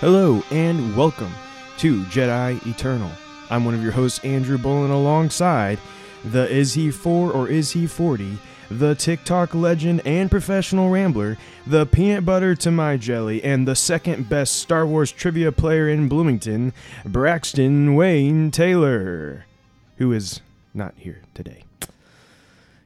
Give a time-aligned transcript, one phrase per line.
[0.00, 1.32] Hello and welcome
[1.78, 3.10] to Jedi Eternal.
[3.48, 5.78] I'm one of your hosts, Andrew Bullen, alongside
[6.22, 8.36] the Is He 4 or Is He 40,
[8.70, 14.28] the TikTok legend and professional rambler, the peanut butter to my jelly, and the second
[14.28, 16.74] best Star Wars trivia player in Bloomington,
[17.06, 19.46] Braxton Wayne Taylor,
[19.96, 20.42] who is
[20.74, 21.64] not here today.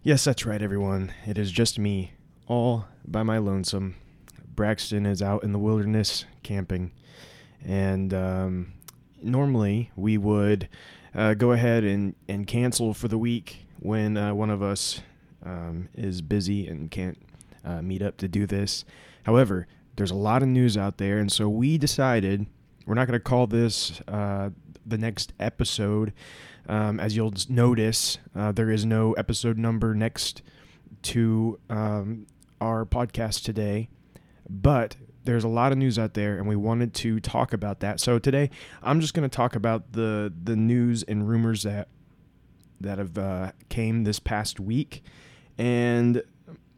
[0.05, 1.13] Yes, that's right, everyone.
[1.27, 2.13] It is just me,
[2.47, 3.97] all by my lonesome.
[4.61, 6.93] Braxton is out in the wilderness camping,
[7.65, 8.75] and um,
[9.23, 10.69] normally we would
[11.15, 15.01] uh, go ahead and, and cancel for the week when uh, one of us
[15.47, 17.17] um, is busy and can't
[17.65, 18.85] uh, meet up to do this.
[19.23, 22.45] However, there's a lot of news out there, and so we decided
[22.85, 24.51] we're not going to call this uh,
[24.85, 26.13] the next episode.
[26.69, 30.43] Um, as you'll notice, uh, there is no episode number next
[31.05, 32.27] to um,
[32.61, 33.89] our podcast today,
[34.51, 38.01] but there's a lot of news out there, and we wanted to talk about that.
[38.01, 38.51] So today,
[38.83, 41.89] I'm just going to talk about the the news and rumors that
[42.81, 45.03] that have uh, came this past week,
[45.59, 46.23] and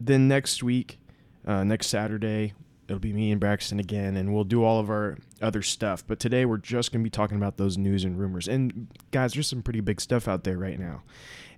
[0.00, 0.98] then next week,
[1.46, 2.52] uh, next Saturday,
[2.88, 6.04] it'll be me and Braxton again, and we'll do all of our other stuff.
[6.06, 8.48] But today, we're just going to be talking about those news and rumors.
[8.48, 11.02] And guys, there's some pretty big stuff out there right now,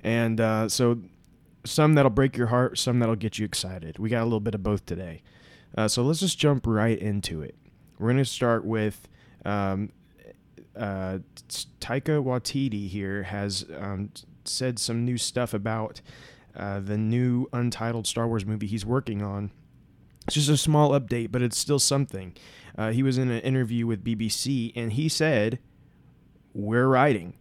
[0.02, 0.98] and uh, so
[1.64, 3.98] some that'll break your heart, some that'll get you excited.
[3.98, 5.22] We got a little bit of both today.
[5.77, 7.56] Uh, so let's just jump right into it.
[7.98, 9.08] We're going to start with
[9.44, 9.91] um,
[10.77, 11.19] uh,
[11.80, 14.11] Taika Waititi here has um,
[14.45, 16.00] said some new stuff about
[16.56, 19.50] uh, the new untitled Star Wars movie he's working on.
[20.27, 22.34] It's just a small update, but it's still something.
[22.77, 25.58] Uh, he was in an interview with BBC and he said,
[26.55, 27.34] We're writing.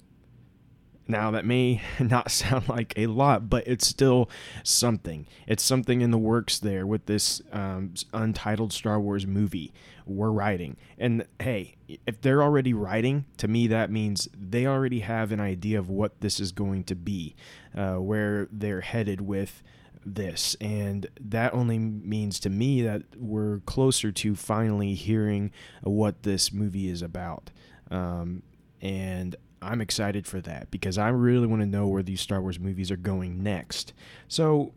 [1.07, 4.29] Now, that may not sound like a lot, but it's still
[4.63, 5.27] something.
[5.47, 9.73] It's something in the works there with this um, untitled Star Wars movie.
[10.05, 10.77] We're writing.
[10.97, 15.79] And hey, if they're already writing, to me, that means they already have an idea
[15.79, 17.35] of what this is going to be,
[17.75, 19.63] uh, where they're headed with
[20.05, 20.55] this.
[20.59, 25.51] And that only means to me that we're closer to finally hearing
[25.81, 27.51] what this movie is about.
[27.89, 28.43] Um,
[28.81, 32.59] and I'm excited for that because I really want to know where these Star Wars
[32.59, 33.93] movies are going next.
[34.27, 34.73] So,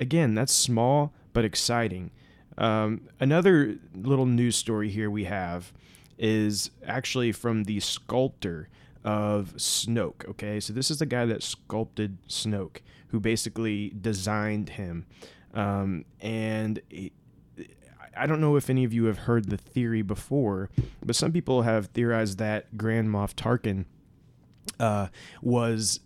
[0.00, 2.10] again, that's small but exciting.
[2.56, 5.72] Um, another little news story here we have
[6.18, 8.68] is actually from the sculptor
[9.04, 10.26] of Snoke.
[10.30, 15.06] Okay, so this is the guy that sculpted Snoke, who basically designed him.
[15.52, 17.12] Um, and it,
[18.16, 20.70] I don't know if any of you have heard the theory before,
[21.04, 23.84] but some people have theorized that Grand Moff Tarkin
[24.78, 25.08] uh,
[25.42, 26.00] was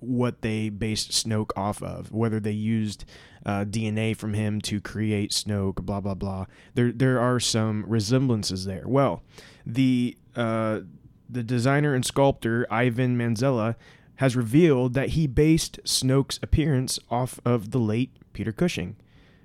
[0.00, 3.04] what they based Snoke off of, whether they used
[3.46, 6.46] uh, DNA from him to create Snoke, blah blah blah.
[6.74, 8.84] There there are some resemblances there.
[8.86, 9.22] Well,
[9.66, 10.80] the uh,
[11.28, 13.76] the designer and sculptor Ivan Manzella
[14.16, 18.96] has revealed that he based Snoke's appearance off of the late Peter Cushing.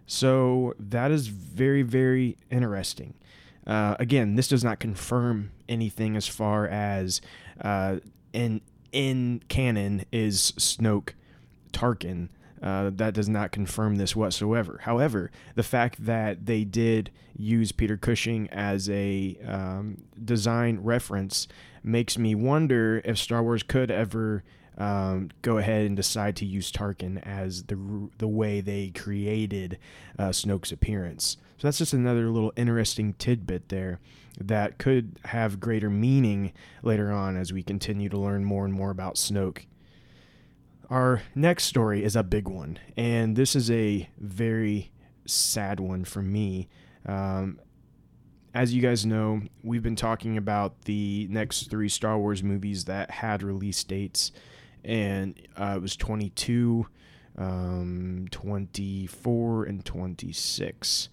[0.06, 3.16] So that is very very interesting.
[3.68, 7.22] Uh, again, this does not confirm anything as far as
[7.62, 7.98] uh,
[8.34, 11.12] in in canon is Snoke
[11.72, 12.30] Tarkin.
[12.62, 14.82] Uh, that does not confirm this whatsoever.
[14.84, 21.48] However, the fact that they did use Peter Cushing as a um, design reference
[21.84, 24.44] makes me wonder if Star Wars could ever
[24.80, 29.78] um, go ahead and decide to use Tarkin as the the way they created
[30.18, 31.38] uh, Snoke's appearance.
[31.58, 34.00] So that's just another little interesting tidbit there
[34.40, 38.92] that could have greater meaning later on as we continue to learn more and more
[38.92, 39.66] about Snoke.
[40.90, 44.92] Our next story is a big one, and this is a very
[45.26, 46.70] sad one for me.
[47.06, 47.60] Um,
[48.56, 53.12] as you guys know, we've been talking about the next three Star Wars movies that
[53.12, 54.32] had release dates,
[54.84, 56.88] and it was 22,
[57.38, 61.10] um, 24, and 26.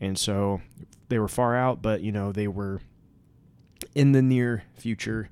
[0.00, 0.60] And so
[1.08, 2.80] they were far out, but you know they were
[3.94, 5.28] in the near future,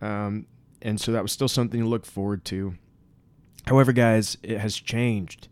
[0.00, 0.46] um,
[0.80, 2.74] and so that was still something to look forward to.
[3.66, 5.48] However, guys, it has changed,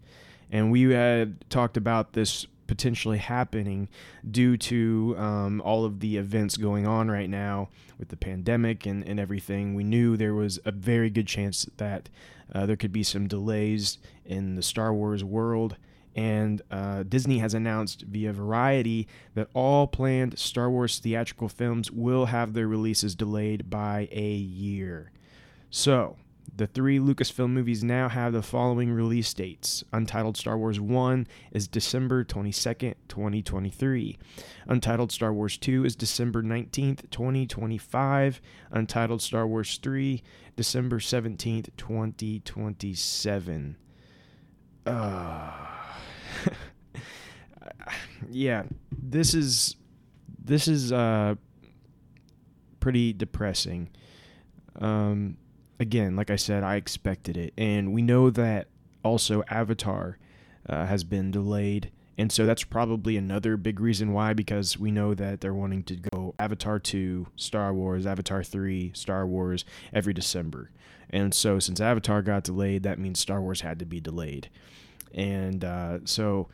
[0.51, 3.89] and we had talked about this potentially happening
[4.29, 7.69] due to um, all of the events going on right now
[7.99, 9.75] with the pandemic and, and everything.
[9.75, 12.09] We knew there was a very good chance that
[12.55, 15.77] uh, there could be some delays in the Star Wars world
[16.17, 22.27] and uh, Disney has announced via Variety that all planned Star Wars theatrical films will
[22.27, 25.11] have their releases delayed by a year.
[25.71, 26.17] So,
[26.57, 29.83] The three Lucasfilm movies now have the following release dates.
[29.93, 34.17] Untitled Star Wars 1 is December 22nd, 2023.
[34.69, 38.41] Untitled Star Wars 2 is December 19th, 2025.
[38.71, 40.23] Untitled Star Wars 3,
[40.55, 43.77] December 17th, 2027.
[44.87, 45.51] Uh,
[48.31, 48.63] yeah,
[48.97, 49.75] this is
[50.45, 51.35] this is uh
[52.79, 53.91] pretty depressing.
[54.79, 55.39] Um
[55.79, 58.69] again, like I said, I expected it, and we know that
[59.03, 60.19] also Avatar
[60.69, 64.33] uh, has been delayed, and so that's probably another big reason why.
[64.33, 69.27] Because we know that they're wanting to go Avatar two, Star Wars, Avatar three, Star
[69.27, 70.71] Wars every December,
[71.11, 74.49] and so since Avatar got delayed, that means Star Wars had to be delayed,
[75.13, 76.49] and uh, so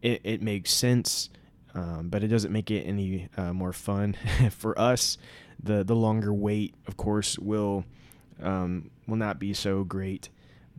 [0.00, 1.30] it it makes sense.
[1.74, 4.14] Um, but it doesn't make it any uh, more fun
[4.50, 5.16] for us.
[5.62, 7.84] The the longer wait, of course, will
[8.42, 10.28] um, will not be so great.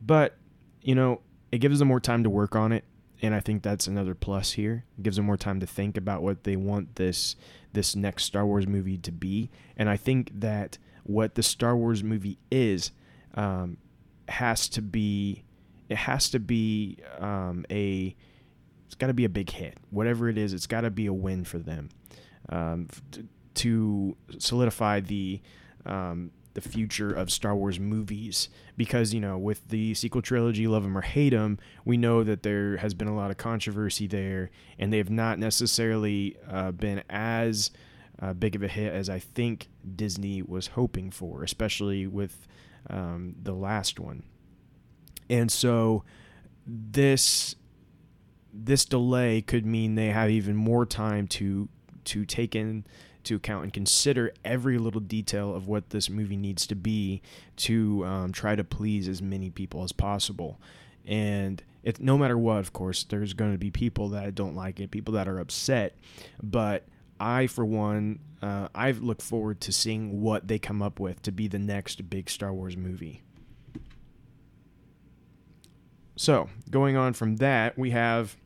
[0.02, 0.38] But,
[0.82, 1.22] you know,
[1.52, 2.84] it gives them more time to work on it.
[3.22, 4.86] And I think that's another plus here.
[4.98, 7.36] It gives them more time to think about what they want this
[7.72, 9.50] this next Star Wars movie to be.
[9.78, 12.92] And I think that what the Star Wars movie is
[13.36, 13.78] um,
[14.28, 15.44] has to be
[15.90, 18.16] it has to be um, a
[18.86, 19.78] it's got to be a big hit.
[19.90, 21.90] Whatever it is, it's got to be a win for them
[22.50, 22.88] um,
[23.56, 25.42] to solidify the
[25.86, 28.50] um, the future of Star Wars movies.
[28.78, 32.44] Because you know with the sequel trilogy Love 'em or Hate 'em we know that
[32.44, 37.04] there has been a lot of controversy there and they have not necessarily uh, been
[37.10, 37.72] as
[38.20, 42.48] uh, big of a hit as I think Disney was hoping for especially with
[42.90, 44.24] um, the last one.
[45.30, 46.04] And so
[46.66, 47.56] this
[48.54, 51.70] this delay could mean they have even more time to
[52.06, 52.86] to take in
[53.26, 57.22] to account and consider every little detail of what this movie needs to be
[57.58, 60.60] to um, try to please as many people as possible.
[61.06, 61.62] And
[62.00, 65.14] no matter what, of course, there's going to be people that don't like it, people
[65.16, 65.98] that are upset.
[66.42, 66.86] But
[67.20, 71.32] I, for one, uh, I look forward to seeing what they come up with to
[71.32, 73.24] be the next big Star Wars movie.
[76.16, 78.38] So, going on from that, we have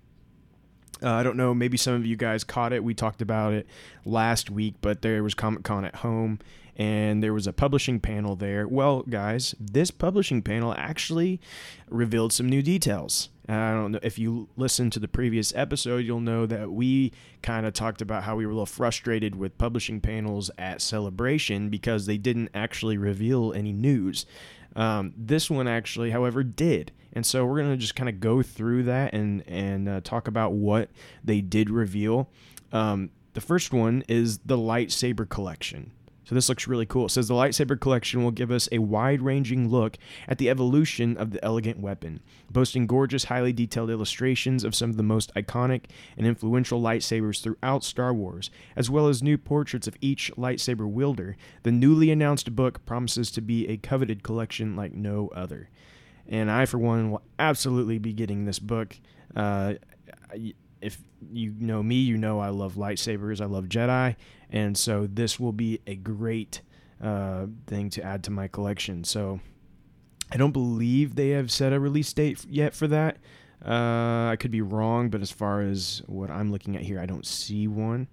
[1.03, 2.83] uh, I don't know, maybe some of you guys caught it.
[2.83, 3.67] We talked about it
[4.05, 6.39] last week, but there was Comic Con at home
[6.77, 8.67] and there was a publishing panel there.
[8.67, 11.41] Well, guys, this publishing panel actually
[11.89, 13.29] revealed some new details.
[13.49, 17.65] I don't know if you listened to the previous episode, you'll know that we kind
[17.65, 22.05] of talked about how we were a little frustrated with publishing panels at Celebration because
[22.05, 24.25] they didn't actually reveal any news.
[24.75, 26.91] Um, this one actually, however, did.
[27.17, 30.27] And so we're going to just kind of go through that and, and uh, talk
[30.27, 30.91] about what
[31.23, 32.29] they did reveal.
[32.71, 35.93] Um, the first one is the lightsaber collection.
[36.25, 37.07] So this looks really cool.
[37.07, 39.97] It says the lightsaber collection will give us a wide-ranging look
[40.27, 42.21] at the evolution of the elegant weapon,
[42.51, 45.85] boasting gorgeous, highly detailed illustrations of some of the most iconic
[46.17, 51.35] and influential lightsabers throughout Star Wars, as well as new portraits of each lightsaber wielder.
[51.63, 55.69] The newly announced book promises to be a coveted collection like no other.
[56.29, 58.99] And I, for one, will absolutely be getting this book.
[59.35, 59.75] Uh,
[60.81, 60.97] if
[61.31, 64.15] you know me, you know I love lightsabers, I love Jedi,
[64.49, 66.61] and so this will be a great
[67.01, 69.03] uh, thing to add to my collection.
[69.03, 69.39] So
[70.31, 73.17] I don't believe they have set a release date yet for that.
[73.65, 77.05] Uh, I could be wrong, but as far as what I'm looking at here, I
[77.05, 78.07] don't see one.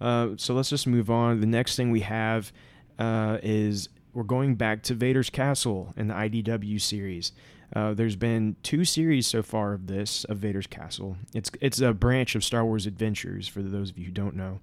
[0.00, 1.40] Uh, so let's just move on.
[1.40, 2.52] The next thing we have
[2.98, 7.32] uh, is we're going back to Vader's Castle in the IDW series.
[7.74, 11.16] Uh, there's been two series so far of this of Vader's Castle.
[11.34, 14.60] It's it's a branch of Star Wars Adventures for those of you who don't know,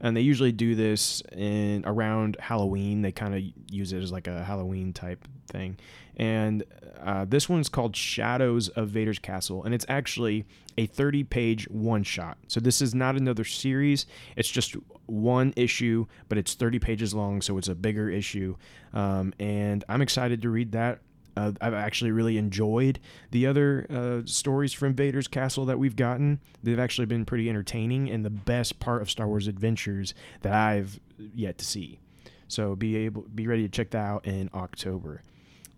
[0.00, 3.02] and they usually do this in around Halloween.
[3.02, 5.78] They kind of use it as like a Halloween type thing,
[6.16, 6.64] and
[7.02, 10.46] uh, this one's called Shadows of Vader's Castle, and it's actually
[10.78, 12.36] a 30-page one-shot.
[12.48, 14.76] So this is not another series; it's just
[15.06, 18.56] one issue, but it's 30 pages long, so it's a bigger issue.
[18.92, 21.00] Um, and I'm excited to read that.
[21.36, 22.98] Uh, I've actually really enjoyed
[23.30, 26.40] the other uh, stories from Vader's Castle that we've gotten.
[26.62, 30.98] They've actually been pretty entertaining and the best part of Star Wars Adventures that I've
[31.18, 32.00] yet to see.
[32.48, 35.22] So be able be ready to check that out in October.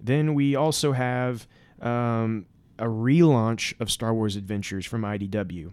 [0.00, 1.48] Then we also have
[1.80, 2.46] um,
[2.78, 5.72] a relaunch of Star Wars Adventures from IDW.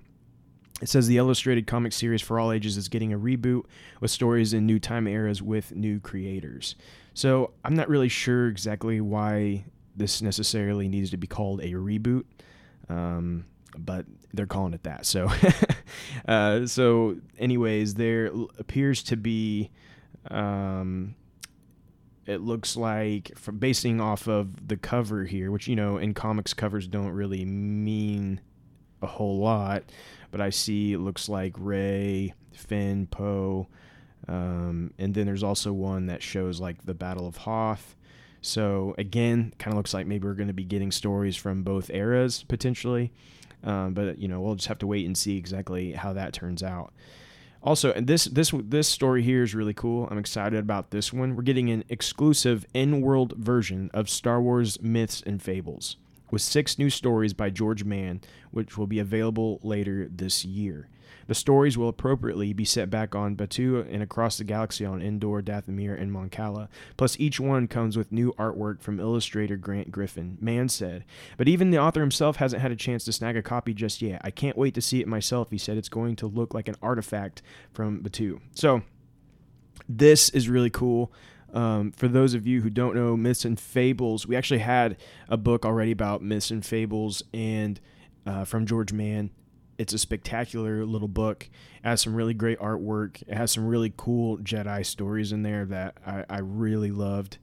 [0.81, 3.63] It says the illustrated comic series for all ages is getting a reboot
[4.01, 6.75] with stories in new time eras with new creators.
[7.13, 9.65] So I'm not really sure exactly why
[9.95, 12.25] this necessarily needs to be called a reboot,
[12.89, 13.45] um,
[13.77, 15.05] but they're calling it that.
[15.05, 15.31] So,
[16.27, 19.71] uh, so anyways, there appears to be
[20.29, 21.15] um,
[22.25, 26.53] it looks like from basing off of the cover here, which you know in comics
[26.53, 28.41] covers don't really mean
[29.01, 29.83] a whole lot,
[30.31, 33.67] but I see it looks like Rey, Finn, Poe,
[34.27, 37.95] um, and then there's also one that shows like the Battle of Hoth.
[38.45, 41.89] So again, kind of looks like maybe we're going to be getting stories from both
[41.89, 43.11] eras potentially,
[43.63, 46.61] um, but you know we'll just have to wait and see exactly how that turns
[46.61, 46.93] out.
[47.63, 50.07] Also, and this this this story here is really cool.
[50.11, 51.35] I'm excited about this one.
[51.35, 55.97] We're getting an exclusive in-world version of Star Wars Myths and Fables
[56.31, 60.89] with six new stories by George Mann, which will be available later this year.
[61.27, 65.41] The stories will appropriately be set back on Batuu and across the galaxy on Endor,
[65.41, 66.69] Dathomir, and Mon Cala.
[66.97, 70.37] Plus, each one comes with new artwork from illustrator Grant Griffin.
[70.39, 71.03] Mann said,
[71.37, 74.21] but even the author himself hasn't had a chance to snag a copy just yet.
[74.23, 75.49] I can't wait to see it myself.
[75.49, 77.41] He said it's going to look like an artifact
[77.73, 78.39] from Batuu.
[78.53, 78.83] So,
[79.89, 81.11] this is really cool.
[81.55, 84.97] Um, for those of you who don't know myths and fables, we actually had
[85.29, 87.79] a book already about myths and fables and
[88.27, 89.31] uh, from George Mann
[89.77, 91.49] it's a spectacular little book.
[91.83, 93.21] It has some really great artwork.
[93.27, 97.37] It has some really cool Jedi stories in there that I, I really loved.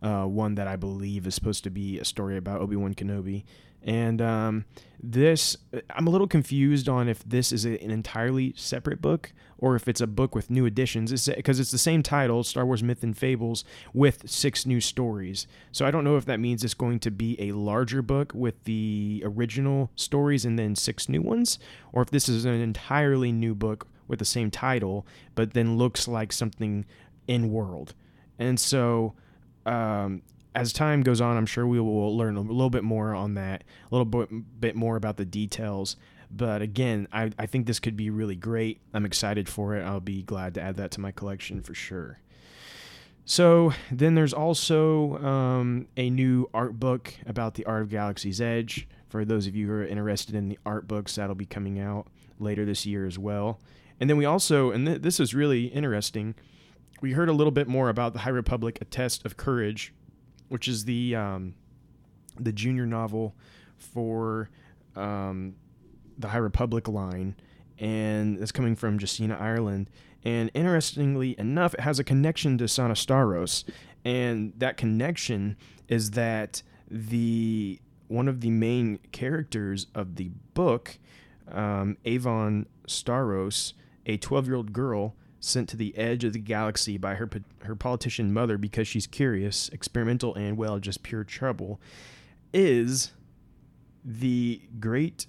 [0.00, 3.44] Uh, one that I believe is supposed to be a story about Obi Wan Kenobi.
[3.82, 4.64] And um,
[5.00, 5.56] this,
[5.90, 10.00] I'm a little confused on if this is an entirely separate book or if it's
[10.00, 11.10] a book with new additions.
[11.10, 15.46] Because it's, it's, the same title, Star Wars Myth and Fables, with six new stories.
[15.72, 18.62] So I don't know if that means it's going to be a larger book with
[18.64, 21.58] the original stories and then six new ones,
[21.92, 26.08] or if this is an entirely new book with the same title, but then looks
[26.08, 26.84] like something
[27.26, 27.94] in world.
[28.38, 29.14] And so.
[29.66, 30.22] Um,
[30.54, 33.64] as time goes on, I'm sure we will learn a little bit more on that,
[33.90, 35.96] a little bit, bit more about the details.
[36.30, 38.80] But again, I, I think this could be really great.
[38.92, 39.82] I'm excited for it.
[39.82, 42.20] I'll be glad to add that to my collection for sure.
[43.24, 48.88] So then there's also um, a new art book about the art of Galaxy's Edge.
[49.08, 52.08] For those of you who are interested in the art books, that'll be coming out
[52.38, 53.60] later this year as well.
[54.00, 56.34] And then we also, and th- this is really interesting,
[57.00, 59.92] we heard a little bit more about the High Republic: A Test of Courage,
[60.48, 61.54] which is the um,
[62.38, 63.34] the junior novel
[63.76, 64.50] for
[64.96, 65.54] um,
[66.18, 67.36] the High Republic line,
[67.78, 69.90] and it's coming from Justina Ireland.
[70.24, 73.64] And interestingly enough, it has a connection to Sana Starros,
[74.04, 80.98] and that connection is that the one of the main characters of the book,
[81.50, 83.74] um, Avon Starros,
[84.06, 87.28] a 12 year old girl sent to the edge of the galaxy by her
[87.62, 91.80] her politician mother because she's curious, experimental, and well, just pure trouble,
[92.52, 93.12] is
[94.04, 95.26] the great,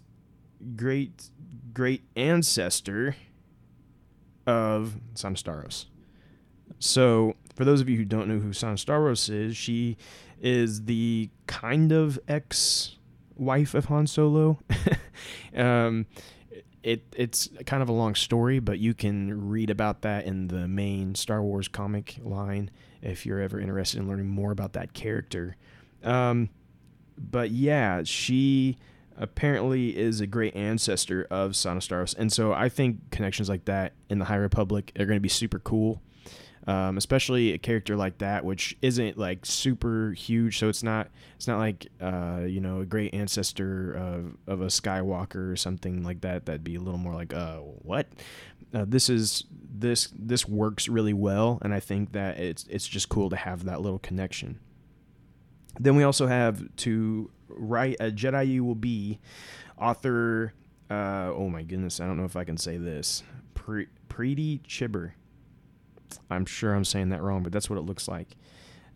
[0.76, 1.30] great,
[1.74, 3.16] great ancestor
[4.48, 5.86] of Sana Starros.
[6.80, 9.98] So, for those of you who don't know who Sana Starros is, she
[10.42, 12.96] is the kind of ex
[13.36, 14.60] wife of Han Solo.
[15.56, 16.06] um,
[16.84, 20.68] it it's kind of a long story, but you can read about that in the
[20.68, 22.72] main Star Wars comic line
[23.02, 25.56] if you're ever interested in learning more about that character.
[26.04, 26.50] Um,
[27.18, 28.78] but yeah, she
[29.18, 33.94] apparently is a great ancestor of Sana Starros, and so I think connections like that
[34.10, 36.02] in the High Republic are going to be super cool
[36.68, 40.60] um, especially a character like that, which isn't like super huge.
[40.60, 44.68] So it's not it's not like uh, you know a great ancestor of, of a
[44.68, 46.46] Skywalker or something like that.
[46.46, 48.08] That'd be a little more like uh, what?
[48.74, 53.10] Uh, this is this this works really well, and I think that it's it's just
[53.10, 54.60] cool to have that little connection.
[55.80, 59.20] Then we also have to write a Jedi you will be
[59.78, 60.54] author.
[60.90, 63.24] Uh, oh my goodness, I don't know if I can say this.
[63.54, 65.12] Pre- Preeti Chhibber
[66.30, 68.36] I'm sure I'm saying that wrong, but that's what it looks like.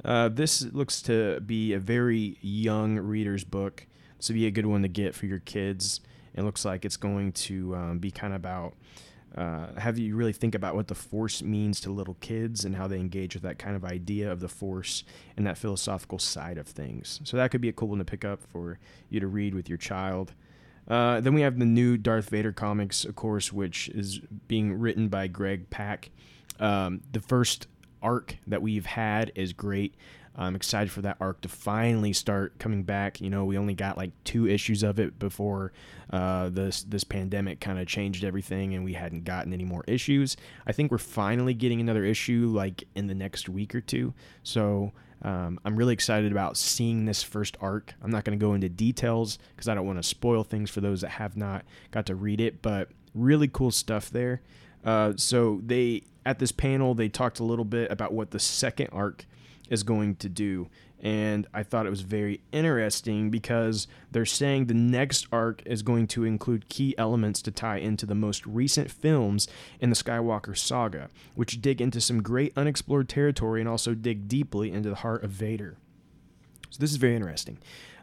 [0.03, 3.85] Uh, this looks to be a very young reader's book.
[4.17, 6.01] This would be a good one to get for your kids.
[6.33, 8.73] It looks like it's going to um, be kind of about
[9.35, 12.87] uh, have you really think about what the force means to little kids and how
[12.87, 15.03] they engage with that kind of idea of the force
[15.35, 17.19] and that philosophical side of things.
[17.23, 18.77] So that could be a cool one to pick up for
[19.09, 20.33] you to read with your child.
[20.87, 25.07] Uh, then we have the new Darth Vader comics, of course, which is being written
[25.07, 26.11] by Greg Pak.
[26.59, 27.67] Um, the first
[28.01, 29.95] arc that we've had is great.
[30.35, 33.21] I'm excited for that arc to finally start coming back.
[33.21, 35.73] You know, we only got like two issues of it before
[36.09, 40.35] uh, this this pandemic kind of changed everything, and we hadn't gotten any more issues.
[40.65, 44.13] I think we're finally getting another issue like in the next week or two.
[44.41, 44.91] So
[45.21, 47.93] um, I'm really excited about seeing this first arc.
[48.01, 50.81] I'm not going to go into details because I don't want to spoil things for
[50.81, 54.41] those that have not got to read it, but really cool stuff there.
[54.83, 58.89] Uh, so they at this panel they talked a little bit about what the second
[58.91, 59.25] arc
[59.69, 60.69] is going to do.
[61.01, 66.07] And I thought it was very interesting because they're saying the next arc is going
[66.07, 69.49] to include key elements to tie into the most recent films
[69.81, 74.71] in the Skywalker saga, which dig into some great unexplored territory and also dig deeply
[74.71, 75.75] into the heart of Vader.
[76.69, 77.57] So this is very interesting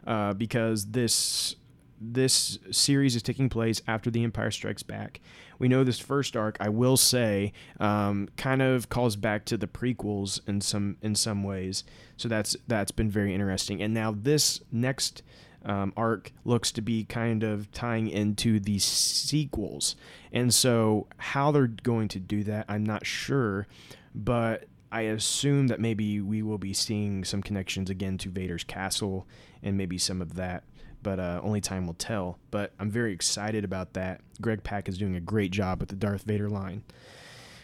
[0.05, 1.55] uh, because this
[2.01, 5.21] this series is taking place after The Empire Strikes Back.
[5.59, 9.67] We know this first arc, I will say, um, kind of calls back to the
[9.67, 11.83] prequels in some in some ways.
[12.17, 13.81] So that's that's been very interesting.
[13.81, 15.21] And now this next
[15.63, 19.95] um, arc looks to be kind of tying into the sequels.
[20.31, 23.67] And so how they're going to do that, I'm not sure,
[24.15, 29.27] but I assume that maybe we will be seeing some connections again to Vader's castle
[29.63, 30.63] and maybe some of that
[31.03, 32.39] but uh, only time will tell.
[32.51, 34.21] But I'm very excited about that.
[34.39, 36.83] Greg Pak is doing a great job with the Darth Vader line.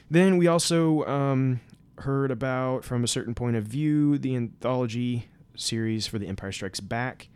[0.10, 1.60] Then we also um,
[2.00, 6.80] heard about, from a certain point of view, the anthology series for The Empire Strikes
[6.80, 7.28] Back.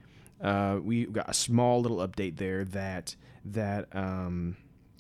[0.41, 4.55] Uh, we got a small little update there that that um,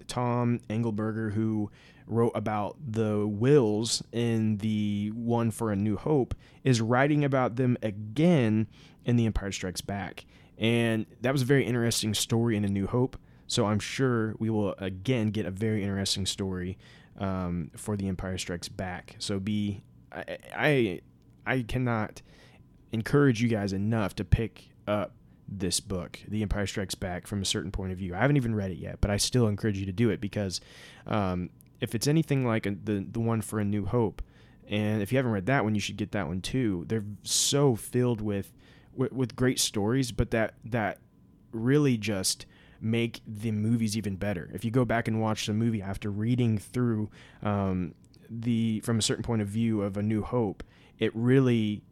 [0.07, 1.71] Tom Angleberger, who
[2.07, 7.77] wrote about the Whills in the one for A New Hope, is writing about them
[7.81, 8.67] again
[9.05, 10.25] in The Empire Strikes Back.
[10.61, 13.17] And that was a very interesting story in A New Hope.
[13.47, 16.77] So I'm sure we will again get a very interesting story
[17.17, 19.15] um, for The Empire Strikes Back.
[19.19, 21.01] So be I, I
[21.45, 22.21] I cannot
[22.91, 25.15] encourage you guys enough to pick up
[25.47, 28.13] this book, The Empire Strikes Back, from a certain point of view.
[28.15, 30.61] I haven't even read it yet, but I still encourage you to do it because
[31.07, 31.49] um,
[31.81, 34.21] if it's anything like a, the the one for A New Hope,
[34.69, 36.85] and if you haven't read that one, you should get that one too.
[36.87, 38.53] They're so filled with
[38.95, 40.99] with, with great stories, but that that
[41.51, 42.45] really just
[42.79, 44.49] make the movies even better.
[44.53, 47.09] If you go back and watch the movie after reading through
[47.43, 47.93] um,
[48.29, 50.63] the from a certain point of view of A New Hope,
[50.99, 51.83] it really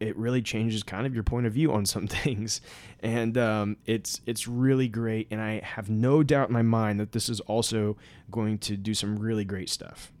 [0.00, 2.60] it really changes kind of your point of view on some things,
[3.00, 5.28] and um, it's it's really great.
[5.30, 7.96] And I have no doubt in my mind that this is also
[8.30, 10.12] going to do some really great stuff.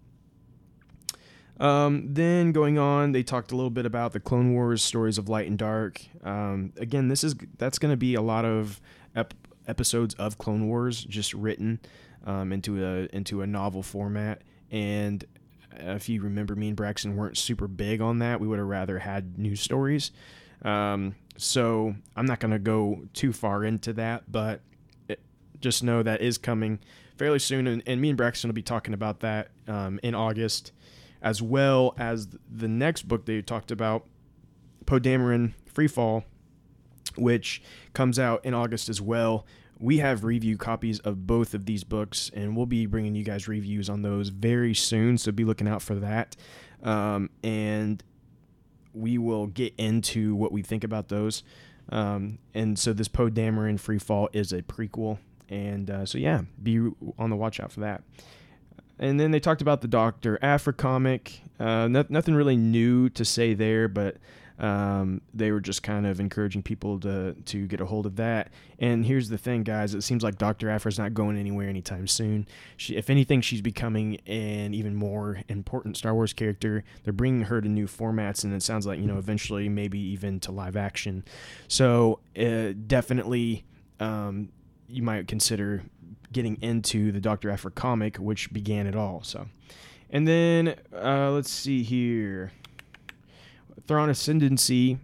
[1.60, 5.28] Um, then going on, they talked a little bit about the Clone Wars stories of
[5.28, 6.00] light and dark.
[6.22, 8.80] Um, again, this is that's going to be a lot of
[9.16, 9.34] ep-
[9.66, 11.80] episodes of Clone Wars just written
[12.24, 14.42] um, into a into a novel format.
[14.70, 15.24] And
[15.72, 18.40] if you remember, me and Braxton weren't super big on that.
[18.40, 20.10] We would have rather had news stories.
[20.62, 24.60] Um, so I'm not going to go too far into that, but
[25.08, 25.20] it,
[25.60, 26.80] just know that is coming
[27.16, 27.66] fairly soon.
[27.68, 30.72] And, and, me and Braxton will be talking about that um, in August
[31.22, 34.06] as well as the next book they talked about,
[34.86, 36.24] Poe Dameron Freefall,
[37.16, 39.46] which comes out in August as well.
[39.80, 43.46] We have review copies of both of these books, and we'll be bringing you guys
[43.46, 45.18] reviews on those very soon.
[45.18, 46.36] So be looking out for that.
[46.82, 48.02] Um, and
[48.92, 51.42] we will get into what we think about those.
[51.90, 55.18] Um, and so this Poe Dameron Freefall is a prequel.
[55.48, 56.78] And uh, so, yeah, be
[57.18, 58.02] on the watch out for that.
[58.98, 61.42] And then they talked about the Doctor Aphra comic.
[61.58, 64.16] Uh, no, nothing really new to say there, but
[64.58, 68.50] um, they were just kind of encouraging people to to get a hold of that.
[68.78, 72.46] And here's the thing, guys: it seems like Doctor Aphra's not going anywhere anytime soon.
[72.76, 76.82] She, if anything, she's becoming an even more important Star Wars character.
[77.04, 80.40] They're bringing her to new formats, and it sounds like you know eventually maybe even
[80.40, 81.24] to live action.
[81.68, 83.64] So uh, definitely.
[84.00, 84.50] Um,
[84.90, 85.82] you might consider
[86.32, 87.50] getting into the Dr.
[87.50, 89.22] Aphra comic, which began it all.
[89.22, 89.46] So,
[90.10, 92.52] and then uh, let's see here.
[93.86, 94.98] Thrawn Ascendancy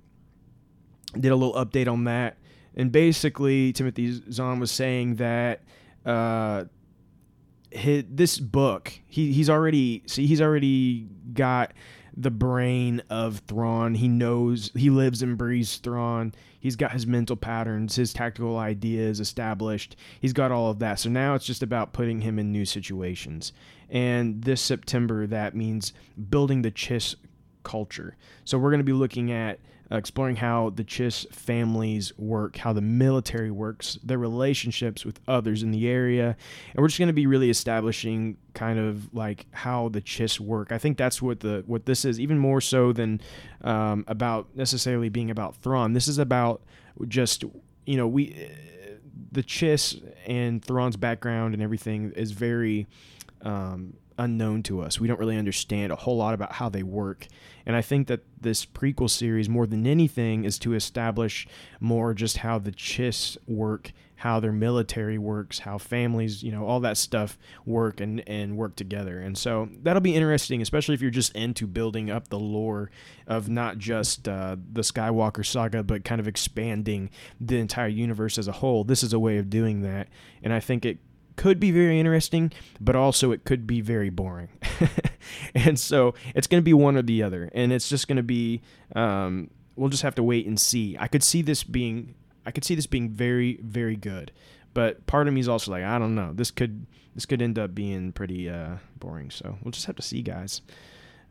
[1.18, 2.36] did a little update on that,
[2.74, 5.62] and basically Timothy Zahn was saying that
[6.04, 6.64] uh,
[7.70, 11.72] his, this book he he's already see he's already got
[12.16, 13.94] the brain of Thrawn.
[13.94, 16.32] He knows he lives and breathes Thrawn.
[16.60, 19.96] He's got his mental patterns, his tactical ideas established.
[20.20, 20.98] He's got all of that.
[20.98, 23.52] So now it's just about putting him in new situations.
[23.90, 25.92] And this September, that means
[26.30, 27.16] building the Chiss
[27.64, 28.16] culture.
[28.44, 29.58] So we're going to be looking at
[29.90, 35.70] exploring how the Chiss families work, how the military works, their relationships with others in
[35.70, 36.36] the area,
[36.72, 40.72] and we're just going to be really establishing kind of like how the Chiss work.
[40.72, 43.20] I think that's what the what this is, even more so than
[43.62, 45.92] um, about necessarily being about Thrawn.
[45.92, 46.62] This is about
[47.08, 47.44] just
[47.86, 48.48] you know we
[49.32, 52.86] the Chiss and Thrawn's background and everything is very.
[53.42, 55.00] Um, unknown to us.
[55.00, 57.26] We don't really understand a whole lot about how they work.
[57.66, 61.46] And I think that this prequel series, more than anything, is to establish
[61.80, 66.80] more just how the Chiss work, how their military works, how families, you know, all
[66.80, 69.20] that stuff work and, and work together.
[69.20, 72.90] And so that'll be interesting, especially if you're just into building up the lore
[73.26, 78.48] of not just uh, the Skywalker saga, but kind of expanding the entire universe as
[78.48, 78.84] a whole.
[78.84, 80.08] This is a way of doing that.
[80.42, 80.98] And I think it
[81.36, 84.48] could be very interesting, but also it could be very boring.
[85.54, 87.50] and so it's going to be one or the other.
[87.54, 88.62] And it's just going to be,
[88.94, 90.96] um, we'll just have to wait and see.
[90.98, 92.14] I could see this being
[92.46, 94.32] I could see this being very, very good.
[94.74, 96.32] But part of me is also like, I don't know.
[96.34, 99.30] This could this could end up being pretty uh, boring.
[99.30, 100.62] So we'll just have to see, guys.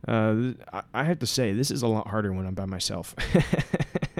[0.08, 0.52] Uh,
[0.92, 3.14] I have to say, this is a lot harder when I'm by myself.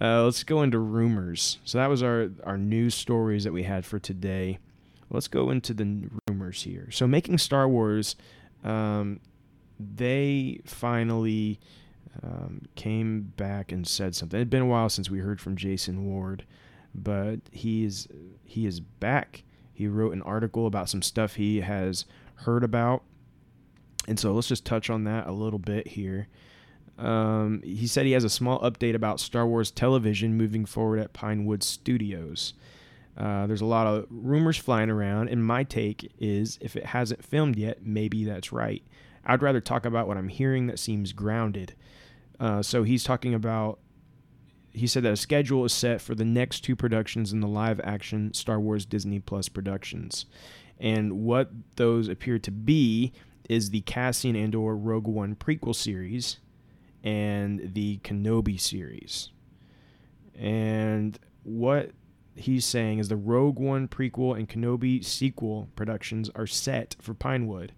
[0.00, 1.58] uh, let's go into rumors.
[1.64, 4.58] So that was our our news stories that we had for today.
[5.10, 6.90] Let's go into the rumors here.
[6.90, 8.14] So making Star Wars,
[8.62, 9.20] um,
[9.80, 11.58] they finally
[12.22, 14.36] um, came back and said something.
[14.36, 16.44] It had been a while since we heard from Jason Ward,
[16.94, 18.08] but he is
[18.44, 19.44] he is back.
[19.72, 23.02] He wrote an article about some stuff he has heard about,
[24.06, 26.28] and so let's just touch on that a little bit here.
[26.98, 31.12] Um, he said he has a small update about Star Wars television moving forward at
[31.12, 32.54] Pinewood Studios.
[33.16, 37.24] Uh, there's a lot of rumors flying around, and my take is if it hasn't
[37.24, 38.82] filmed yet, maybe that's right.
[39.24, 41.74] I'd rather talk about what I'm hearing that seems grounded.
[42.40, 43.78] Uh, so he's talking about.
[44.72, 47.80] He said that a schedule is set for the next two productions in the live
[47.82, 50.26] action Star Wars Disney Plus productions.
[50.78, 53.12] And what those appear to be
[53.48, 56.38] is the Cassian Andor Rogue One prequel series
[57.02, 59.30] and the Kenobi series.
[60.38, 61.90] And what
[62.34, 67.72] he's saying is the Rogue One prequel and Kenobi sequel productions are set for Pinewood.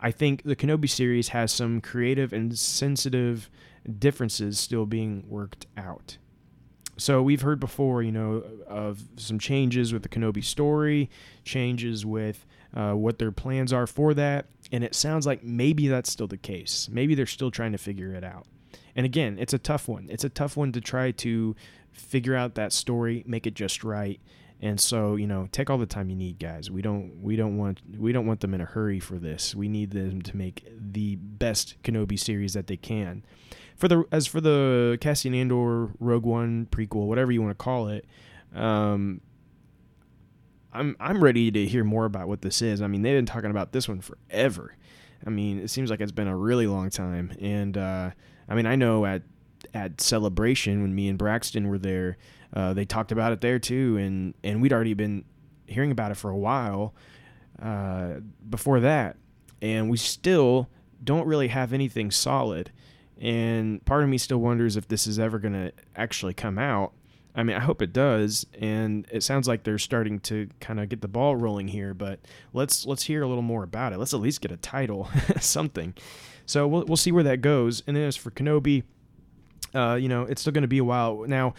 [0.00, 3.50] I think the Kenobi series has some creative and sensitive
[3.98, 6.18] differences still being worked out.
[6.96, 11.10] So we've heard before, you know, of some changes with the Kenobi story,
[11.44, 16.10] changes with uh, what their plans are for that, and it sounds like maybe that's
[16.10, 16.88] still the case.
[16.90, 18.46] Maybe they're still trying to figure it out.
[18.96, 20.06] And again, it's a tough one.
[20.10, 21.56] It's a tough one to try to
[21.92, 24.20] figure out that story, make it just right.
[24.60, 26.70] And so, you know, take all the time you need, guys.
[26.70, 29.54] We don't we don't want we don't want them in a hurry for this.
[29.54, 33.24] We need them to make the best Kenobi series that they can
[33.76, 37.88] for the as for the Cassian Andor Rogue One prequel, whatever you want to call
[37.88, 38.06] it,
[38.54, 39.20] um,
[40.74, 42.82] I'm I'm ready to hear more about what this is.
[42.82, 44.74] I mean, they've been talking about this one forever.
[45.26, 48.10] I mean, it seems like it's been a really long time, and uh,
[48.48, 49.22] I mean, I know at
[49.72, 52.18] at Celebration when me and Braxton were there,
[52.52, 55.24] uh, they talked about it there too, and and we'd already been
[55.66, 56.94] hearing about it for a while
[57.62, 58.14] uh,
[58.50, 59.16] before that,
[59.62, 60.68] and we still
[61.02, 62.70] don't really have anything solid.
[63.20, 66.92] And part of me still wonders if this is ever going to actually come out.
[67.34, 70.88] I mean, I hope it does, and it sounds like they're starting to kind of
[70.88, 71.92] get the ball rolling here.
[71.92, 72.20] But
[72.52, 73.98] let's let's hear a little more about it.
[73.98, 75.08] Let's at least get a title,
[75.40, 75.94] something.
[76.46, 77.82] So we'll we'll see where that goes.
[77.86, 78.84] And then as for Kenobi,
[79.74, 81.24] uh, you know, it's still going to be a while.
[81.26, 81.54] Now,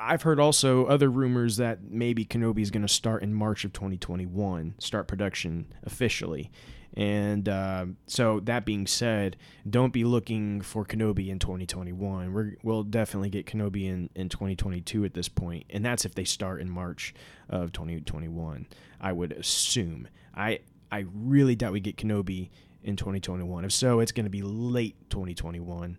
[0.00, 3.72] I've heard also other rumors that maybe Kenobi is going to start in March of
[3.74, 6.50] 2021, start production officially.
[6.94, 9.36] And uh, so, that being said,
[9.68, 12.32] don't be looking for Kenobi in 2021.
[12.32, 16.24] we will definitely get Kenobi in, in 2022 at this point, and that's if they
[16.24, 17.14] start in March
[17.48, 18.66] of 2021.
[19.00, 20.08] I would assume.
[20.34, 22.50] I I really doubt we get Kenobi
[22.82, 23.64] in 2021.
[23.64, 25.98] If so, it's going to be late 2021.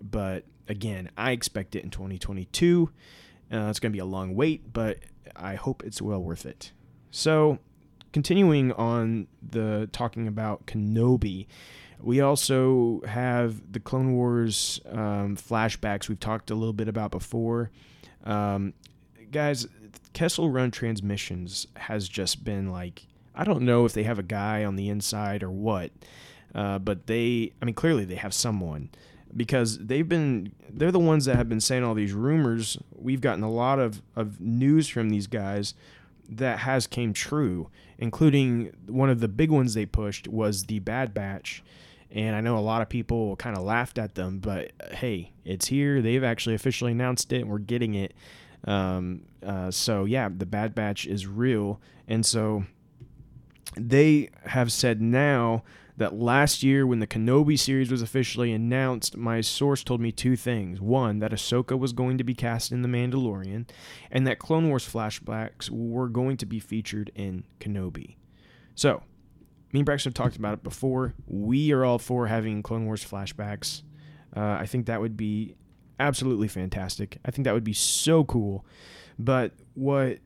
[0.00, 2.90] But again, I expect it in 2022.
[3.52, 4.98] Uh, it's going to be a long wait, but
[5.36, 6.72] I hope it's well worth it.
[7.10, 7.58] So
[8.16, 11.46] continuing on the talking about Kenobi,
[12.00, 17.70] we also have the Clone Wars um, flashbacks we've talked a little bit about before.
[18.24, 18.72] Um,
[19.30, 19.66] guys,
[20.14, 24.64] Kessel Run Transmissions has just been like, I don't know if they have a guy
[24.64, 25.90] on the inside or what,
[26.54, 28.88] uh, but they, I mean, clearly they have someone
[29.36, 33.42] because they've been they're the ones that have been saying all these rumors we've gotten
[33.42, 35.74] a lot of, of news from these guys
[36.28, 41.14] that has came true, including one of the big ones they pushed was the Bad
[41.14, 41.62] Batch.
[42.10, 45.32] And I know a lot of people kind of laughed at them, but uh, hey,
[45.44, 46.00] it's here.
[46.00, 48.14] They've actually officially announced it, and we're getting it.
[48.64, 52.64] Um, uh, so yeah, the Bad Batch is real, and so
[53.76, 55.62] they have said now
[55.96, 60.36] that last year when the Kenobi series was officially announced, my source told me two
[60.36, 60.80] things.
[60.80, 63.66] One, that Ahsoka was going to be cast in The Mandalorian,
[64.10, 68.16] and that Clone Wars flashbacks were going to be featured in Kenobi.
[68.74, 69.02] So,
[69.72, 71.14] me and Braxton have talked about it before.
[71.26, 73.82] We are all for having Clone Wars flashbacks.
[74.36, 75.54] Uh, I think that would be
[75.98, 77.18] absolutely fantastic.
[77.24, 78.66] I think that would be so cool.
[79.18, 80.18] But what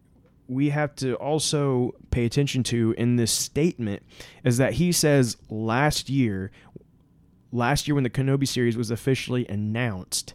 [0.51, 4.03] we have to also pay attention to in this statement
[4.43, 6.51] is that he says last year,
[7.53, 10.35] last year when the Kenobi series was officially announced,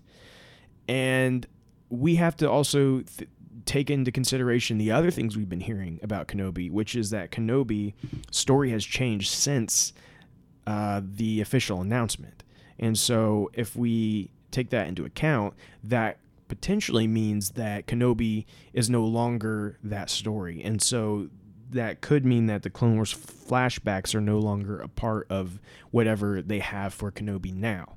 [0.88, 1.46] and
[1.90, 3.30] we have to also th-
[3.66, 7.94] take into consideration the other things we've been hearing about Kenobi, which is that Kenobi
[8.32, 9.92] story has changed since
[10.66, 12.46] uh, the official announcement.
[12.80, 19.04] And so, if we take that into account, that potentially means that Kenobi is no
[19.04, 20.62] longer that story.
[20.64, 21.30] And so,
[21.72, 25.60] that could mean that the Clone Wars flashbacks are no longer a part of
[25.92, 27.96] whatever they have for Kenobi now.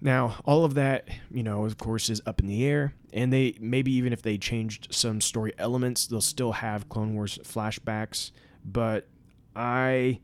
[0.00, 3.56] Now, all of that, you know, of course, is up in the air, and they
[3.58, 8.30] maybe even if they changed some story elements, they'll still have Clone Wars flashbacks.
[8.64, 9.08] But
[9.56, 10.20] I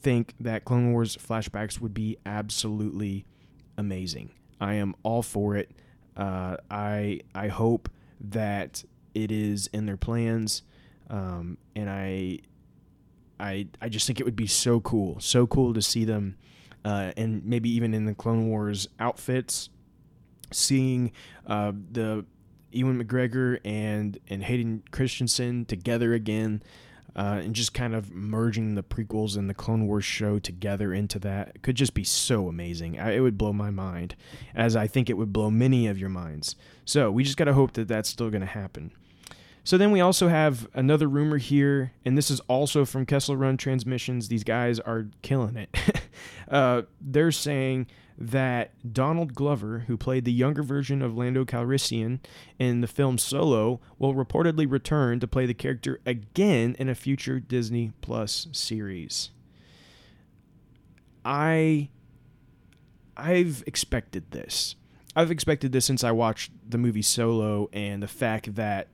[0.00, 3.24] think that Clone Wars flashbacks would be absolutely
[3.76, 4.30] amazing.
[4.60, 5.72] I am all for it.
[6.16, 7.88] Uh, I I hope
[8.20, 10.62] that it is in their plans,
[11.10, 12.40] um, and I
[13.40, 16.36] I I just think it would be so cool, so cool to see them
[16.84, 19.70] uh, and maybe even in the Clone Wars outfits,
[20.50, 21.12] seeing
[21.46, 22.24] uh, the
[22.72, 26.62] Ewan McGregor and and Hayden Christensen together again.
[27.14, 31.18] Uh, and just kind of merging the prequels and the Clone Wars show together into
[31.18, 32.98] that could just be so amazing.
[32.98, 34.16] I, it would blow my mind,
[34.54, 36.56] as I think it would blow many of your minds.
[36.86, 38.92] So we just got to hope that that's still going to happen.
[39.64, 43.56] So then we also have another rumor here, and this is also from Kessel Run
[43.56, 44.28] Transmissions.
[44.28, 45.76] These guys are killing it.
[46.50, 47.86] uh, they're saying
[48.18, 52.20] that Donald Glover, who played the younger version of Lando Calrissian
[52.58, 57.40] in the film Solo, will reportedly return to play the character again in a future
[57.40, 59.30] Disney Plus series.
[61.24, 61.88] I
[63.16, 64.76] I've expected this.
[65.14, 68.88] I've expected this since I watched the movie Solo and the fact that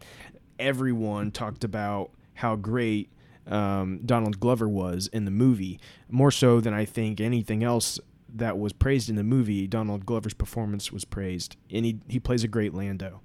[0.58, 3.10] everyone talked about how great
[3.46, 7.98] um, Donald Glover was in the movie, more so than I think anything else
[8.34, 9.66] that was praised in the movie.
[9.66, 13.20] Donald Glover's performance was praised, and he he plays a great Lando.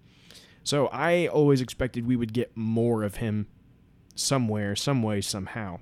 [0.63, 3.47] So I always expected we would get more of him
[4.15, 5.79] somewhere, some way, somehow.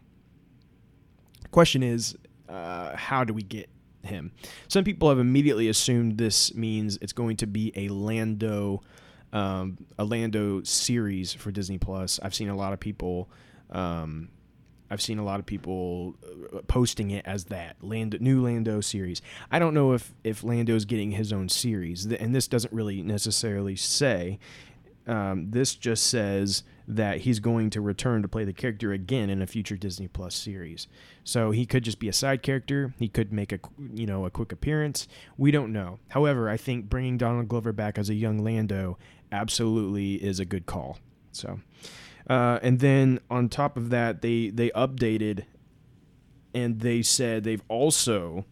[1.52, 2.18] question is,
[2.50, 3.70] uh, how do we get
[4.04, 4.32] him?
[4.68, 8.82] Some people have immediately assumed this means it's going to be a Lando
[9.34, 12.20] um, a Lando series for Disney Plus.
[12.22, 13.30] I've seen a lot of people.
[13.70, 14.30] Um,
[14.92, 16.16] I've seen a lot of people
[16.54, 19.22] uh, posting it as that new Lando series.
[19.50, 23.78] I don't know if if Lando's getting his own series, and this doesn't really necessarily
[23.78, 24.38] say.
[25.08, 29.42] Um, this just says that he's going to return to play the character again in
[29.42, 30.88] a future Disney Plus series.
[31.24, 32.94] So he could just be a side character.
[33.00, 33.60] He could make a
[33.94, 35.08] you know a quick appearance.
[35.38, 36.00] We don't know.
[36.10, 38.98] However, I think bringing Donald Glover back as a young Lando
[39.32, 41.00] absolutely is a good call.
[41.32, 41.62] So,
[42.32, 45.44] uh, and then on top of that, they they updated,
[46.56, 48.46] and they said they've also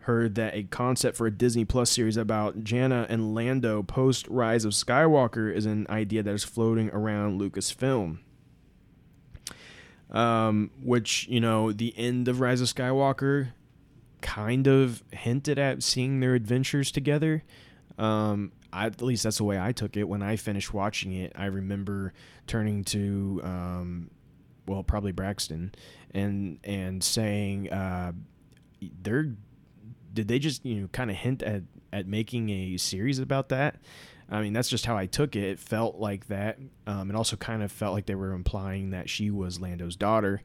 [0.00, 4.66] heard that a concept for a Disney Plus series about Jannah and Lando post Rise
[4.66, 8.18] of Skywalker is an idea that is floating around Lucasfilm.
[10.10, 13.52] Um, which you know, the end of Rise of Skywalker
[14.20, 17.44] kind of hinted at seeing their adventures together.
[17.96, 20.04] Um, I, at least that's the way I took it.
[20.04, 22.12] When I finished watching it, I remember
[22.46, 24.10] turning to, um,
[24.66, 25.74] well, probably Braxton,
[26.12, 28.12] and and saying, uh,
[29.02, 29.34] "They're
[30.12, 33.76] did they just you know kind of hint at at making a series about that?"
[34.30, 35.44] I mean, that's just how I took it.
[35.44, 36.58] It felt like that.
[36.86, 40.42] Um, it also kind of felt like they were implying that she was Lando's daughter.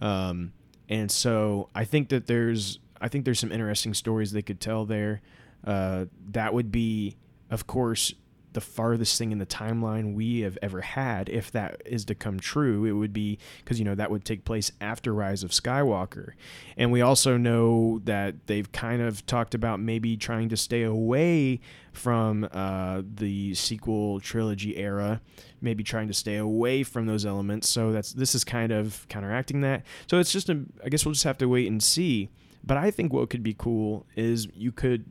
[0.00, 0.52] Um,
[0.88, 4.84] and so I think that there's I think there's some interesting stories they could tell
[4.84, 5.20] there.
[5.64, 7.16] Uh, that would be
[7.54, 8.12] of course,
[8.52, 12.38] the farthest thing in the timeline we have ever had, if that is to come
[12.38, 16.32] true, it would be because, you know, that would take place after Rise of Skywalker.
[16.76, 21.60] And we also know that they've kind of talked about maybe trying to stay away
[21.92, 25.20] from uh, the sequel trilogy era,
[25.60, 27.68] maybe trying to stay away from those elements.
[27.68, 29.82] So that's this is kind of counteracting that.
[30.08, 32.30] So it's just a, I guess we'll just have to wait and see.
[32.66, 35.04] But I think what could be cool is you could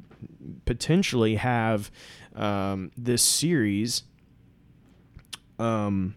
[0.66, 1.92] potentially have
[2.36, 4.04] um, this series
[5.60, 6.16] um,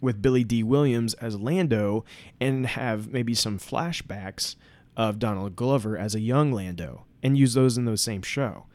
[0.00, 2.04] with Billy Dee Williams as Lando
[2.40, 4.56] and have maybe some flashbacks
[4.96, 8.66] of Donald Glover as a young Lando and use those in the same show.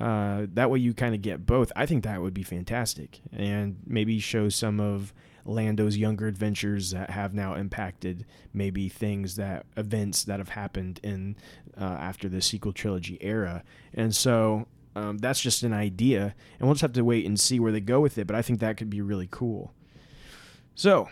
[0.00, 1.70] Uh, that way you kind of get both.
[1.76, 7.10] I think that would be fantastic and maybe show some of Lando's younger adventures that
[7.10, 11.36] have now impacted maybe things that events that have happened in
[11.78, 13.62] uh, after the sequel trilogy era.
[13.92, 17.58] And so um, that's just an idea, and we'll just have to wait and see
[17.58, 18.26] where they go with it.
[18.26, 19.74] But I think that could be really cool.
[20.74, 21.08] So,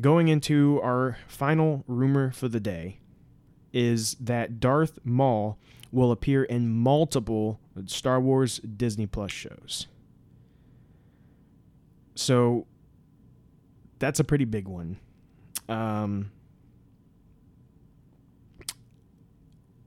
[0.00, 3.00] going into our final rumor for the day
[3.72, 5.58] is that Darth Maul
[5.92, 9.86] will appear in multiple Star Wars Disney Plus shows.
[12.14, 12.66] So
[14.00, 14.98] that's a pretty big one.
[15.68, 16.32] Um,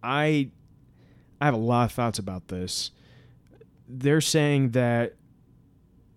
[0.01, 0.49] I
[1.41, 2.91] I have a lot of thoughts about this.
[3.89, 5.15] They're saying that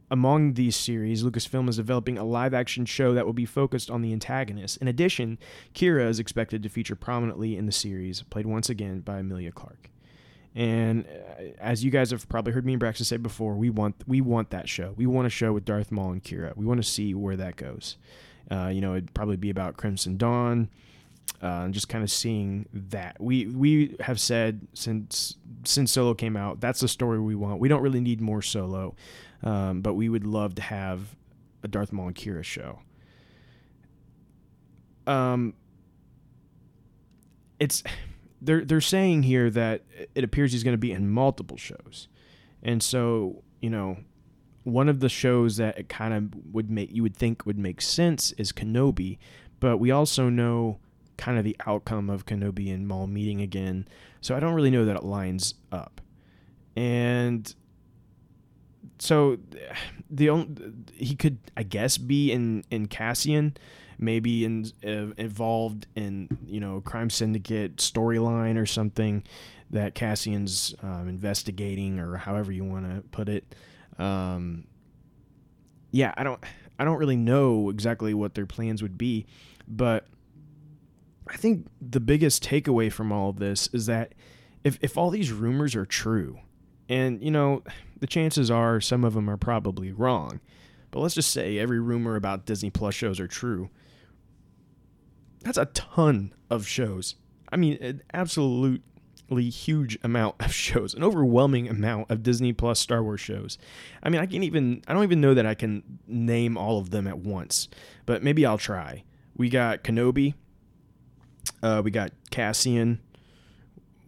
[0.09, 4.03] among these series, Lucasfilm is developing a live action show that will be focused on
[4.03, 4.77] the antagonist.
[4.77, 5.37] In addition,
[5.75, 9.91] Qi'ra is expected to feature prominently in the series, played once again by Emilia Clarke.
[10.57, 13.95] And uh, as you guys have probably heard me and Braxton say before, we want
[14.07, 14.95] we want that show.
[14.97, 16.57] We want a show with Darth Maul and Qi'ra.
[16.57, 17.99] We want to see where that goes.
[18.51, 20.71] Uh, you know, it'd probably be about Crimson Dawn,
[21.43, 23.21] uh, just kind of seeing that.
[23.21, 27.61] We we have said since since Solo came out, that's the story we want.
[27.61, 28.97] We don't really need more Solo.
[29.43, 31.15] Um, but we would love to have
[31.63, 32.79] a Darth Maul and Qi'ra show.
[35.07, 35.53] Um,
[37.61, 37.83] it's
[38.47, 39.83] they're they're saying here that
[40.15, 42.09] it appears he's going to be in multiple shows,
[42.63, 43.99] and so you know,
[44.63, 47.81] one of the shows that it kind of would make you would think would make
[47.81, 49.19] sense is Kenobi,
[49.61, 50.79] but we also know
[51.17, 53.89] kind of the outcome of Kenobi and Maul meeting again,
[54.21, 56.01] so I don't really know that it lines up,
[56.77, 57.53] and
[58.99, 59.39] so
[60.11, 63.57] the only, he could I guess be in in Cassian,
[63.99, 69.23] maybe in, uh, involved in you know crime syndicate storyline or something
[69.71, 73.55] that Cassian's um, investigating or however you want to put it.
[73.99, 74.67] Um,
[75.91, 76.43] yeah, I don't
[76.79, 79.27] I don't really know exactly what their plans would be,
[79.67, 80.07] but
[81.29, 84.15] I think the biggest takeaway from all of this is that
[84.63, 86.39] if if all these rumors are true,
[86.89, 87.63] and you know
[87.99, 90.41] the chances are some of them are probably wrong.
[90.91, 93.71] But let's just say every rumor about Disney Plus shows are true.
[95.43, 97.15] That's a ton of shows.
[97.51, 98.81] I mean, an absolutely
[99.49, 103.59] huge amount of shows, an overwhelming amount of Disney Plus Star Wars shows.
[104.03, 106.91] I mean, I can't even I don't even know that I can name all of
[106.91, 107.69] them at once,
[108.05, 109.05] but maybe I'll try.
[109.37, 110.35] We got Kenobi.
[111.63, 113.01] Uh, we got Cassian.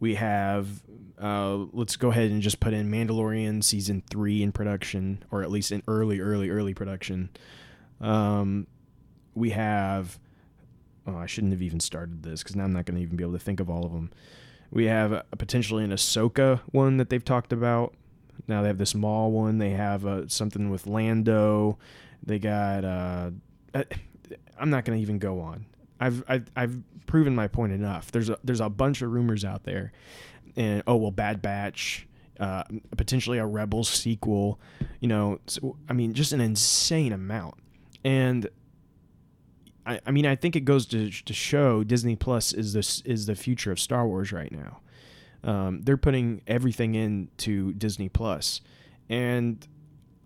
[0.01, 0.83] We have
[1.21, 5.51] uh, let's go ahead and just put in Mandalorian season three in production, or at
[5.51, 7.31] least in early, early, early production.
[8.01, 8.67] Um,
[9.35, 10.19] we have.
[11.09, 13.25] Oh, I shouldn't have even started this because now I'm not going to even be
[13.25, 14.11] able to think of all of them.
[14.71, 17.95] We have a, potentially an Ahsoka one that they've talked about.
[18.47, 19.57] Now they have this Maul one.
[19.57, 21.79] They have uh, something with Lando.
[22.23, 22.85] They got.
[22.85, 23.31] Uh,
[23.75, 23.85] uh
[24.59, 25.65] I'm not going to even go on.
[26.01, 28.13] I've, I've I've proven my point enough.
[28.13, 29.93] There's a there's a bunch of rumors out there,
[30.57, 32.07] and oh well, Bad Batch,
[32.39, 32.65] uh,
[32.97, 34.61] potentially a Rebels sequel.
[35.01, 37.55] You know, so, I mean, just an insane amount.
[38.05, 38.49] And
[39.89, 43.27] I, I mean, I think it goes to to show Disney Plus is this is
[43.27, 44.81] the future of Star Wars right now.
[45.43, 48.61] Um, they're putting everything into Disney Plus,
[49.09, 49.67] and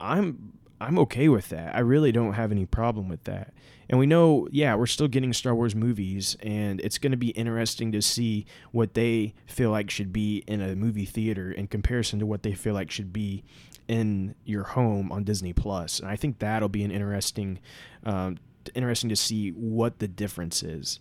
[0.01, 1.77] I'm I'm okay with that.
[1.77, 3.55] I really don't have any problem with that.
[3.89, 7.29] And we know, yeah, we're still getting Star Wars movies, and it's going to be
[7.31, 12.19] interesting to see what they feel like should be in a movie theater in comparison
[12.19, 13.45] to what they feel like should be
[13.87, 16.01] in your home on Disney Plus.
[16.01, 17.59] And I think that'll be an interesting,
[18.05, 18.39] um,
[18.75, 21.01] interesting to see what the difference is.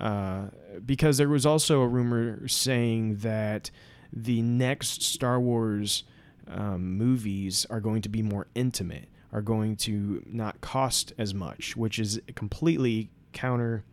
[0.00, 0.46] Uh,
[0.84, 3.70] because there was also a rumor saying that
[4.12, 6.04] the next Star Wars
[6.48, 11.76] um, movies are going to be more intimate are going to not cost as much,
[11.76, 13.84] which is completely counter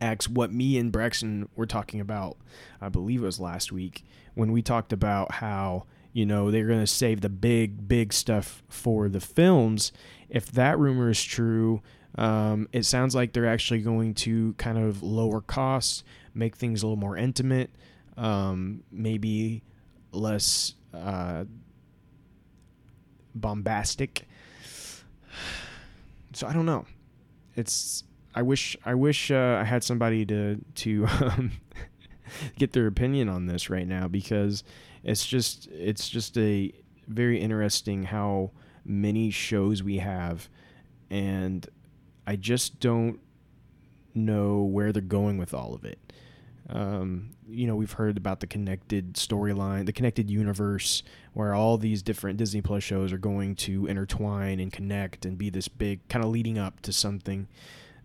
[0.00, 2.36] acts what me and Braxton were talking about.
[2.80, 4.04] I believe it was last week
[4.34, 8.62] when we talked about how you know they're going to save the big big stuff
[8.68, 9.90] for the films.
[10.28, 11.82] If that rumor is true,
[12.16, 16.86] um, it sounds like they're actually going to kind of lower costs, make things a
[16.86, 17.70] little more intimate,
[18.16, 19.62] um, maybe
[20.12, 21.44] less uh,
[23.34, 24.26] bombastic
[26.32, 26.86] so I don't know.
[27.54, 31.52] It's I wish I wish uh, I had somebody to to um,
[32.58, 34.64] get their opinion on this right now because
[35.04, 36.72] it's just it's just a
[37.08, 38.52] very interesting how
[38.84, 40.48] many shows we have
[41.10, 41.68] and
[42.26, 43.20] I just don't
[44.14, 45.98] know where they're going with all of it.
[46.68, 51.02] Um, you know, we've heard about the connected storyline, the connected universe,
[51.34, 55.50] where all these different Disney Plus shows are going to intertwine and connect and be
[55.50, 57.48] this big kind of leading up to something.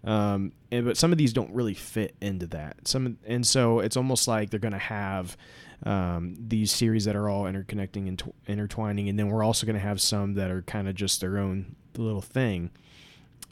[0.03, 2.88] Um, and, but some of these don't really fit into that.
[2.88, 5.38] Some and so it's almost like they're going to have
[5.84, 9.80] um, these series that are all interconnecting and intertwining, and then we're also going to
[9.80, 12.72] have some that are kind of just their own little thing.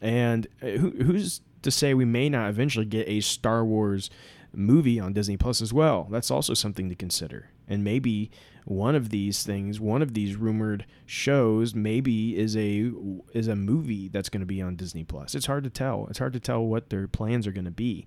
[0.00, 4.10] And uh, who, who's to say we may not eventually get a Star Wars
[4.52, 6.08] movie on Disney Plus as well?
[6.10, 7.50] That's also something to consider.
[7.68, 8.30] And maybe
[8.64, 12.92] one of these things, one of these rumored shows, maybe is a
[13.32, 15.34] is a movie that's going to be on Disney Plus.
[15.34, 16.06] It's hard to tell.
[16.10, 18.06] It's hard to tell what their plans are going to be.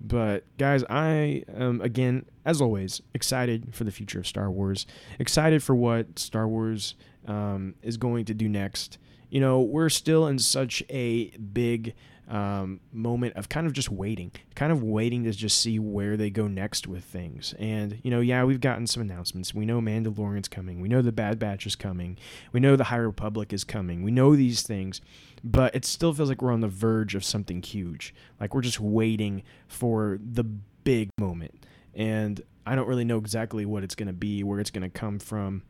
[0.00, 4.86] But guys, I am again, as always, excited for the future of Star Wars.
[5.18, 6.94] Excited for what Star Wars
[7.26, 8.96] um, is going to do next.
[9.30, 11.94] You know, we're still in such a big
[12.30, 16.30] um, moment of kind of just waiting, kind of waiting to just see where they
[16.30, 17.54] go next with things.
[17.58, 19.52] And, you know, yeah, we've gotten some announcements.
[19.52, 20.80] We know Mandalorian's coming.
[20.80, 22.16] We know The Bad Batch is coming.
[22.52, 24.04] We know The High Republic is coming.
[24.04, 25.00] We know these things,
[25.42, 28.14] but it still feels like we're on the verge of something huge.
[28.38, 31.66] Like we're just waiting for the big moment.
[31.94, 34.88] And I don't really know exactly what it's going to be, where it's going to
[34.88, 35.62] come from,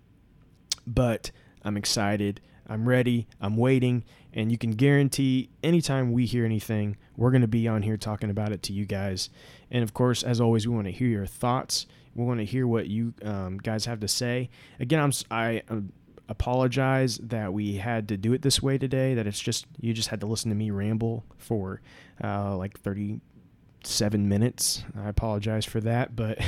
[0.86, 1.30] but
[1.64, 2.42] I'm excited.
[2.70, 3.26] I'm ready.
[3.40, 4.04] I'm waiting.
[4.32, 8.30] And you can guarantee anytime we hear anything, we're going to be on here talking
[8.30, 9.28] about it to you guys.
[9.72, 11.86] And of course, as always, we want to hear your thoughts.
[12.14, 14.50] We want to hear what you um, guys have to say.
[14.78, 15.92] Again, I'm I um,
[16.28, 19.14] apologize that we had to do it this way today.
[19.14, 21.80] That it's just you just had to listen to me ramble for
[22.22, 24.84] uh, like 37 minutes.
[24.96, 26.38] I apologize for that, but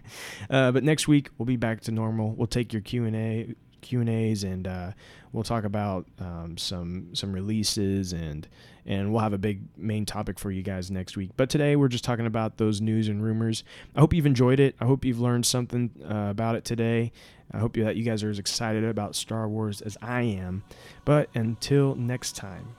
[0.50, 2.32] uh, but next week we'll be back to normal.
[2.32, 4.92] We'll take your Q and A Q and A's, and uh,
[5.32, 8.48] we'll talk about um, some some releases and
[8.86, 11.30] and we'll have a big main topic for you guys next week.
[11.36, 13.62] But today we're just talking about those news and rumors.
[13.94, 14.74] I hope you've enjoyed it.
[14.80, 17.12] I hope you've learned something uh, about it today.
[17.52, 20.62] I hope that you guys are as excited about Star Wars as I am.
[21.04, 22.76] But until next time,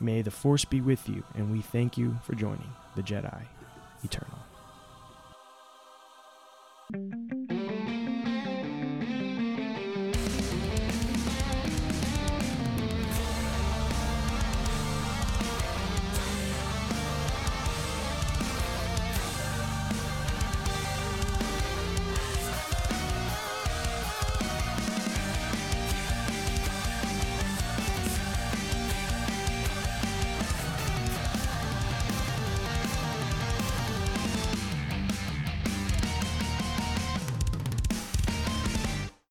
[0.00, 3.42] may the Force be with you, and we thank you for joining the Jedi
[4.02, 4.38] Eternal.